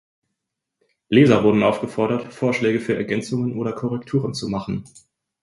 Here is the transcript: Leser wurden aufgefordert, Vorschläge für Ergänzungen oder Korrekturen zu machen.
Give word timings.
Leser 1.09 1.43
wurden 1.43 1.61
aufgefordert, 1.61 2.33
Vorschläge 2.33 2.79
für 2.79 2.95
Ergänzungen 2.95 3.55
oder 3.55 3.71
Korrekturen 3.71 4.33
zu 4.33 4.47
machen. 4.47 4.83